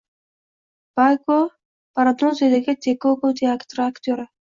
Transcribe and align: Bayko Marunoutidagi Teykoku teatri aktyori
Bayko 0.99 1.35
Marunoutidagi 1.99 2.75
Teykoku 2.87 3.31
teatri 3.41 3.85
aktyori 3.85 4.27